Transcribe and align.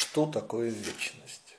Что 0.00 0.26
такое 0.26 0.70
вечность? 0.70 1.56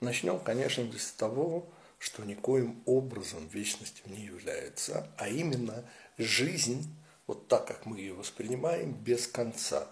Начнем, 0.00 0.40
конечно, 0.40 0.90
с 0.98 1.12
того, 1.12 1.68
что 2.00 2.24
никоим 2.24 2.82
образом 2.84 3.46
вечностью 3.46 4.10
не 4.10 4.24
является, 4.24 5.08
а 5.16 5.28
именно 5.28 5.88
жизнь, 6.18 6.92
вот 7.28 7.46
так, 7.46 7.68
как 7.68 7.86
мы 7.86 7.98
ее 8.00 8.14
воспринимаем, 8.14 8.92
без 8.92 9.28
конца. 9.28 9.86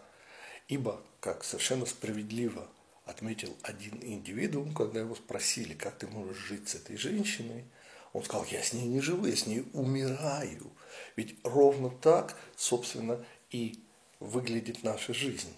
Ибо, 0.66 1.00
как 1.20 1.44
совершенно 1.44 1.86
справедливо 1.86 2.66
отметил 3.04 3.56
один 3.62 4.02
индивидуум, 4.02 4.74
когда 4.74 4.98
его 4.98 5.14
спросили, 5.14 5.74
как 5.74 5.98
ты 5.98 6.08
можешь 6.08 6.36
жить 6.36 6.68
с 6.68 6.74
этой 6.74 6.96
женщиной, 6.96 7.64
он 8.12 8.24
сказал, 8.24 8.44
я 8.50 8.60
с 8.60 8.72
ней 8.72 8.88
не 8.88 9.00
живу, 9.00 9.26
я 9.26 9.36
с 9.36 9.46
ней 9.46 9.68
умираю. 9.72 10.72
Ведь 11.14 11.38
ровно 11.44 11.90
так, 11.90 12.36
собственно, 12.56 13.24
и 13.50 13.84
выглядит 14.18 14.82
наша 14.82 15.14
жизнь. 15.14 15.54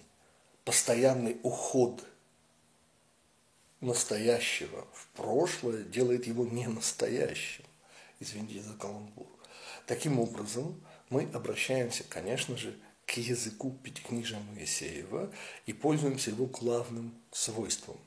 Постоянный 0.63 1.39
уход 1.41 2.05
настоящего 3.81 4.87
в 4.93 5.07
прошлое 5.15 5.83
делает 5.83 6.27
его 6.27 6.45
не 6.45 6.67
настоящим. 6.67 7.65
Извините 8.19 8.61
за 8.61 8.73
каламбур. 8.73 9.27
Таким 9.87 10.19
образом, 10.19 10.79
мы 11.09 11.27
обращаемся, 11.33 12.03
конечно 12.07 12.55
же, 12.55 12.77
к 13.05 13.17
языку 13.17 13.77
Пятикнижия 13.83 14.39
Моисеева 14.39 15.31
и 15.65 15.73
пользуемся 15.73 16.29
его 16.29 16.45
главным 16.45 17.13
свойством. 17.31 17.97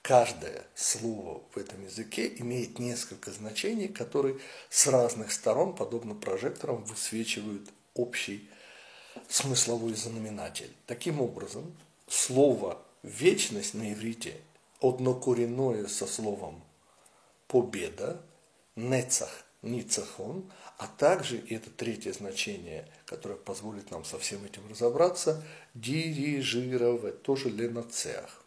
Каждое 0.00 0.64
слово 0.74 1.42
в 1.52 1.58
этом 1.58 1.82
языке 1.84 2.32
имеет 2.38 2.78
несколько 2.78 3.30
значений, 3.30 3.88
которые 3.88 4.38
с 4.70 4.86
разных 4.86 5.32
сторон, 5.32 5.74
подобно 5.74 6.14
прожекторам, 6.14 6.84
высвечивают 6.84 7.70
общий 7.94 8.48
смысловой 9.28 9.94
знаменатель. 9.94 10.70
Таким 10.86 11.20
образом, 11.20 11.74
слово 12.06 12.82
«вечность» 13.02 13.74
на 13.74 13.92
иврите 13.92 14.36
однокоренное 14.84 15.86
со 15.86 16.06
словом 16.06 16.62
«победа», 17.48 18.20
«нецах», 18.76 19.44
«ницахон», 19.62 20.52
а 20.76 20.86
также, 20.86 21.38
и 21.38 21.54
это 21.54 21.70
третье 21.70 22.12
значение, 22.12 22.86
которое 23.06 23.36
позволит 23.36 23.90
нам 23.90 24.04
со 24.04 24.18
всем 24.18 24.44
этим 24.44 24.68
разобраться, 24.68 25.42
«дирижировать», 25.72 27.22
тоже 27.22 27.48
«ленацеах». 27.48 28.44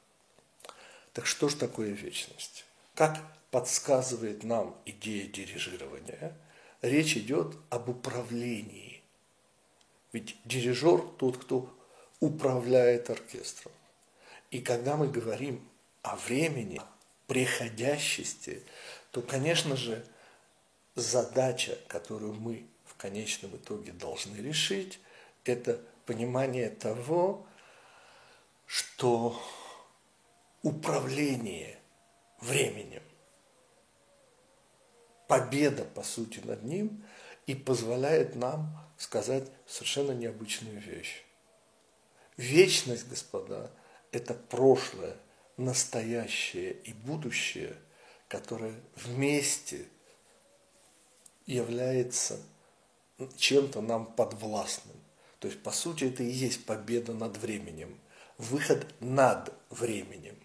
Так 1.13 1.25
что 1.25 1.49
же 1.49 1.55
такое 1.55 1.89
вечность? 1.89 2.65
Как 2.93 3.17
подсказывает 3.49 4.43
нам 4.43 4.79
идея 4.85 5.27
дирижирования, 5.27 6.37
речь 6.83 7.17
идет 7.17 7.55
об 7.71 7.89
управлении. 7.89 9.01
Ведь 10.11 10.37
дирижер 10.45 11.01
тот, 11.17 11.37
кто 11.39 11.73
управляет 12.19 13.09
оркестром. 13.09 13.71
И 14.51 14.59
когда 14.59 14.95
мы 14.95 15.07
говорим 15.07 15.67
о 16.11 16.15
времени, 16.15 16.81
приходящести, 17.27 18.63
то, 19.11 19.21
конечно 19.21 19.75
же, 19.75 20.05
задача, 20.95 21.77
которую 21.87 22.33
мы 22.33 22.67
в 22.85 22.95
конечном 22.95 23.55
итоге 23.57 23.91
должны 23.91 24.37
решить, 24.37 24.99
это 25.43 25.81
понимание 26.05 26.69
того, 26.69 27.45
что 28.65 29.39
управление 30.61 31.79
временем, 32.39 33.03
победа, 35.27 35.83
по 35.83 36.03
сути, 36.03 36.39
над 36.39 36.63
ним 36.63 37.03
и 37.45 37.55
позволяет 37.55 38.35
нам 38.35 38.77
сказать 38.97 39.49
совершенно 39.65 40.11
необычную 40.11 40.79
вещь. 40.79 41.23
Вечность, 42.37 43.07
господа, 43.07 43.71
это 44.11 44.33
прошлое, 44.33 45.17
настоящее 45.57 46.73
и 46.83 46.93
будущее, 46.93 47.75
которое 48.27 48.73
вместе 48.95 49.85
является 51.45 52.39
чем-то 53.37 53.81
нам 53.81 54.05
подвластным. 54.05 54.97
То 55.39 55.47
есть, 55.47 55.61
по 55.61 55.71
сути, 55.71 56.05
это 56.05 56.23
и 56.23 56.29
есть 56.29 56.65
победа 56.65 57.13
над 57.13 57.37
временем, 57.37 57.99
выход 58.37 58.85
над 58.99 59.53
временем. 59.69 60.37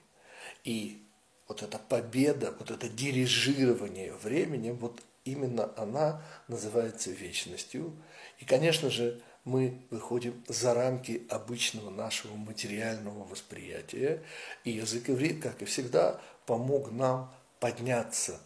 И 0.65 1.03
вот 1.49 1.63
эта 1.63 1.79
победа, 1.79 2.55
вот 2.59 2.71
это 2.71 2.89
дирижирование 2.89 4.13
временем, 4.15 4.77
вот 4.77 5.03
именно 5.25 5.73
она 5.77 6.23
называется 6.49 7.11
вечностью. 7.11 7.97
И, 8.39 8.45
конечно 8.45 8.91
же, 8.91 9.21
мы 9.45 9.81
выходим 9.91 10.43
за 10.47 10.75
рамки 10.75 11.27
обычного 11.29 11.91
нашего 11.91 12.37
материального 12.37 13.25
восприятия. 13.25 14.23
И 14.65 14.71
язык 14.71 15.11
иврит, 15.11 15.43
как 15.43 15.63
и 15.63 15.65
всегда, 15.65 16.21
помог 16.47 16.93
нам 16.93 17.33
подняться 17.59 18.41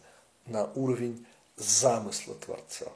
на 0.45 0.65
уровень 0.73 1.25
замысла 1.55 2.35
Творца. 2.35 2.87